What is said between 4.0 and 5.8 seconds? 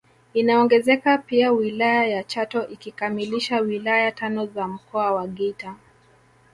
tano za Mkoa wa Geita